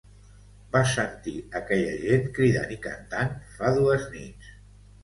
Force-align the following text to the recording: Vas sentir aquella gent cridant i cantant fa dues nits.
Vas 0.75 0.93
sentir 0.99 1.35
aquella 1.61 1.93
gent 2.07 2.27
cridant 2.39 2.75
i 2.79 2.81
cantant 2.89 3.39
fa 3.61 3.75
dues 3.79 4.13
nits. 4.19 4.55